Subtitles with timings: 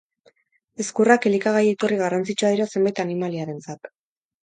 [0.83, 3.97] Ezkurrak elikagai-iturri garrantzitsua dira zenbait animaliarentzat.